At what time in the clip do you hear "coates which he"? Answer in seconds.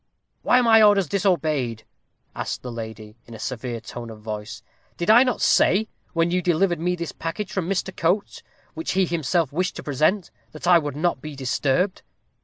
7.95-9.05